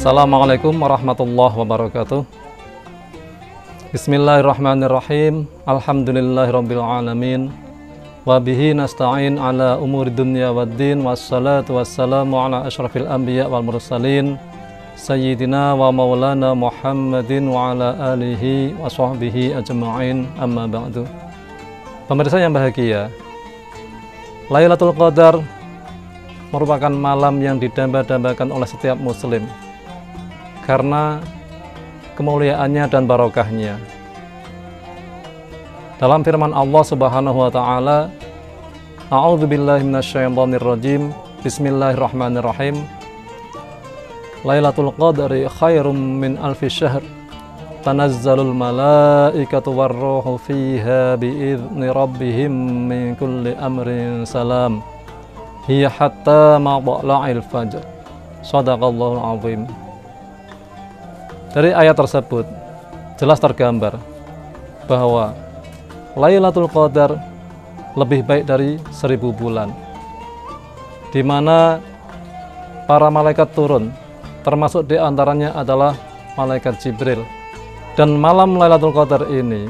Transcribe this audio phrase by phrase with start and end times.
[0.00, 2.24] Assalamualaikum warahmatullahi wabarakatuh.
[3.92, 5.44] Bismillahirrahmanirrahim.
[5.68, 7.52] Alhamdulillahirabbil alamin.
[8.24, 14.40] Wabihi nasta'in ala umuri dunya waddin Wassalatu wassalamu ala ashrafil anbiya wal mursalin.
[14.96, 20.24] Sayyidina wa maulana Muhammadin wa ala alihi wa sahbihi ajma'in.
[20.40, 21.04] Amma ba'du.
[22.08, 23.12] Pemirsa yang bahagia
[24.48, 25.44] Lailatul Qadar
[26.56, 29.44] merupakan malam yang didamba-dambakan oleh setiap muslim
[30.70, 31.18] karena
[32.14, 33.74] kemuliaannya dan barokahnya.
[35.98, 38.06] Dalam firman Allah Subhanahu wa taala,
[39.10, 41.10] A'udzu billahi minasyaitonir rajim.
[41.42, 42.86] Bismillahirrahmanirrahim.
[44.46, 47.02] Lailatul Qadri khairum min alfi syahr.
[47.82, 52.52] Tanazzalul malaikatu warruhu fiha biizni rabbihim
[52.86, 54.84] min kulli amrin salam
[55.64, 57.80] hiya hatta matla'il fajr
[58.44, 59.64] sadaqallahu azim
[61.50, 62.46] dari ayat tersebut
[63.18, 63.98] jelas tergambar
[64.86, 65.34] bahwa
[66.14, 67.18] Lailatul Qadar
[67.98, 69.74] lebih baik dari seribu bulan
[71.10, 71.82] di mana
[72.86, 73.90] para malaikat turun
[74.46, 75.98] termasuk di antaranya adalah
[76.38, 77.26] malaikat Jibril
[77.98, 79.66] dan malam Lailatul Qadar ini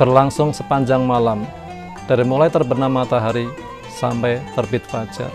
[0.00, 1.44] berlangsung sepanjang malam
[2.08, 3.48] dari mulai terbenam matahari
[3.92, 5.32] sampai terbit fajar.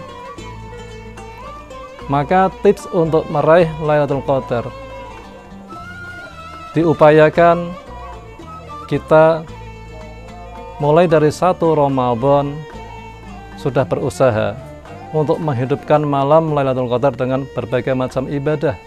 [2.09, 4.69] Maka tips untuk meraih Lailatul Qadar
[6.72, 7.75] diupayakan
[8.88, 9.44] kita
[10.80, 12.55] mulai dari satu Ramadan
[13.59, 14.55] sudah berusaha
[15.11, 18.79] untuk menghidupkan malam Lailatul Qadar dengan berbagai macam ibadah.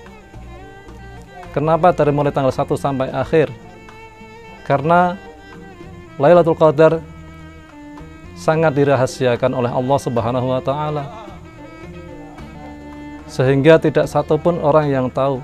[1.53, 3.53] Kenapa dari mulai tanggal 1 sampai akhir?
[4.65, 5.15] Karena
[6.17, 6.99] Lailatul Qadar
[8.35, 11.05] sangat dirahasiakan oleh Allah Subhanahu wa taala.
[13.31, 15.39] Sehingga tidak satupun orang yang tahu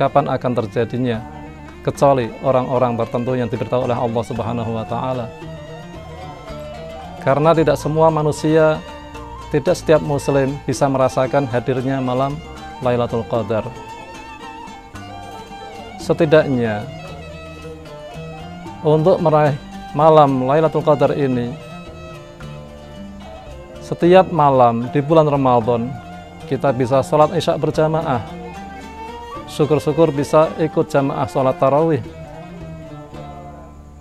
[0.00, 1.20] kapan akan terjadinya
[1.84, 5.28] kecuali orang-orang tertentu yang diberitahu oleh Allah Subhanahu wa taala.
[7.20, 8.80] Karena tidak semua manusia,
[9.52, 12.32] tidak setiap muslim bisa merasakan hadirnya malam
[12.80, 13.68] Lailatul Qadar.
[16.00, 16.88] Setidaknya
[18.80, 19.52] untuk meraih
[19.92, 21.52] malam Lailatul Qadar ini
[23.84, 25.92] setiap malam di bulan Ramadan
[26.48, 28.39] kita bisa sholat isya berjamaah
[29.50, 32.00] syukur-syukur bisa ikut jamaah sholat tarawih.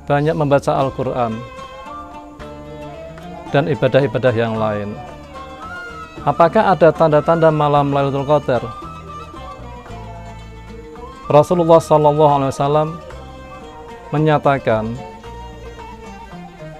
[0.05, 1.37] Banyak membaca Al-Quran
[3.49, 4.93] dan ibadah-ibadah yang lain.
[6.21, 8.61] Apakah ada tanda-tanda malam Lailatul Qadar?
[11.29, 12.97] Rasulullah SAW
[14.09, 14.97] menyatakan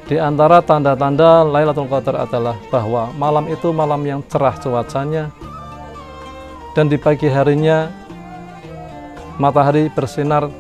[0.10, 5.30] di antara tanda-tanda Lailatul Qadar adalah bahwa malam itu malam yang cerah cuacanya
[6.74, 7.99] dan di pagi harinya
[9.40, 10.52] matahari bersinar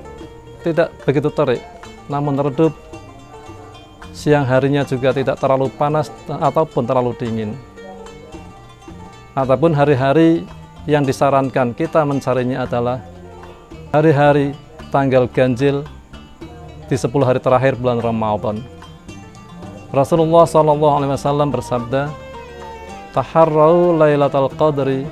[0.63, 1.61] tidak begitu terik
[2.09, 2.73] namun redup
[4.19, 7.55] siang harinya juga tidak terlalu panas ataupun terlalu dingin.
[9.31, 10.43] Ataupun hari-hari
[10.83, 12.99] yang disarankan kita mencarinya adalah
[13.95, 14.51] hari-hari
[14.91, 15.87] tanggal ganjil
[16.91, 18.59] di 10 hari terakhir bulan Ramadan.
[19.95, 22.11] Rasulullah SAW bersabda,
[23.15, 25.07] Taharrau laylatul qadri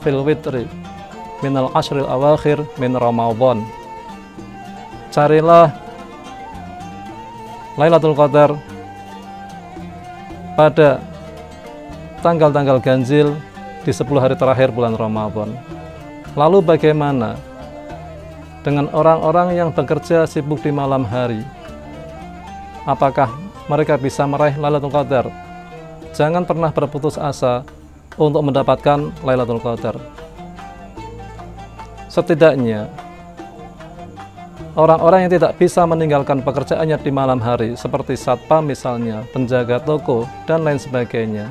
[0.00, 0.64] fil witri
[1.42, 3.66] minal ashril awakhir min Ramadan.
[5.12, 5.74] Carilah
[7.76, 8.56] Lailatul Qadar
[10.56, 11.02] pada
[12.24, 13.36] tanggal-tanggal ganjil
[13.82, 15.52] di 10 hari terakhir bulan Ramadan.
[16.32, 17.36] Lalu bagaimana
[18.62, 21.42] dengan orang-orang yang bekerja sibuk di malam hari?
[22.86, 23.28] Apakah
[23.70, 25.26] mereka bisa meraih Lailatul Qadar.
[26.12, 27.62] Jangan pernah berputus asa
[28.18, 29.96] untuk mendapatkan Lailatul Qadar.
[32.12, 32.92] Setidaknya
[34.76, 40.60] orang-orang yang tidak bisa meninggalkan pekerjaannya di malam hari seperti satpam misalnya, penjaga toko dan
[40.60, 41.48] lain sebagainya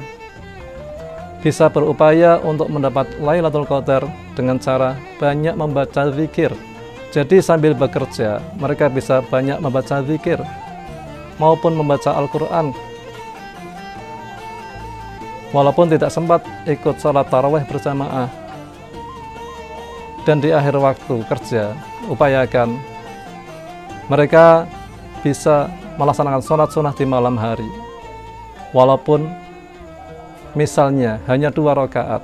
[1.42, 4.06] bisa berupaya untuk mendapat Lailatul Qadar
[4.38, 6.54] dengan cara banyak membaca zikir.
[7.10, 10.40] Jadi sambil bekerja, mereka bisa banyak membaca zikir
[11.42, 12.72] maupun membaca Al-Quran.
[15.52, 18.41] Walaupun tidak sempat ikut sholat taraweh berjamaah.
[20.22, 21.74] Dan di akhir waktu kerja,
[22.06, 22.78] upayakan
[24.06, 24.70] mereka
[25.26, 27.68] bisa melaksanakan sholat sunnah di malam hari.
[28.72, 29.26] Walaupun
[30.54, 32.22] misalnya hanya dua rakaat.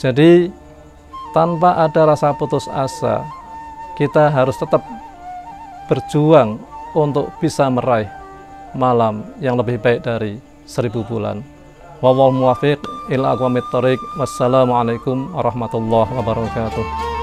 [0.00, 0.48] Jadi
[1.36, 3.22] tanpa ada rasa putus asa,
[3.98, 4.82] kita harus tetap
[5.86, 6.58] berjuang
[6.96, 8.08] untuk bisa meraih
[8.74, 11.53] malam yang lebih baik dari seribu bulan.
[12.02, 12.80] Wallahu muwafiq
[13.14, 14.00] ila aqwamit thoriq.
[14.18, 17.13] Wassalamualaikum warahmatullahi wabarakatuh.